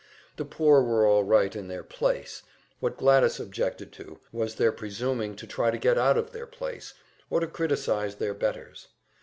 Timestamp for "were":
0.81-1.05